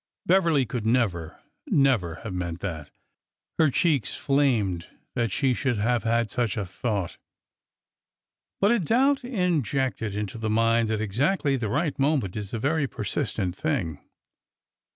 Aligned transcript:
Beverly 0.25 0.65
could 0.65 0.83
254 0.83 1.19
ORDER 1.19 1.35
NO. 1.35 1.39
11 1.67 1.83
never, 2.01 2.07
never 2.15 2.21
have 2.23 2.33
meant 2.33 2.59
that. 2.61 2.89
Her 3.59 3.69
cheeks 3.69 4.15
flamed 4.15 4.87
that 5.13 5.31
she 5.31 5.53
should 5.53 5.77
have 5.77 6.03
had 6.05 6.31
such 6.31 6.57
a 6.57 6.65
thought. 6.65 7.17
But 8.59 8.71
a 8.71 8.79
doubt 8.79 9.23
injected 9.23 10.15
into 10.15 10.39
the 10.39 10.49
mind 10.49 10.89
at 10.89 11.01
exactly 11.01 11.55
the 11.55 11.69
right 11.69 11.99
moment 11.99 12.35
is 12.35 12.51
a 12.51 12.57
very 12.57 12.87
persistent 12.87 13.55
thing. 13.55 13.99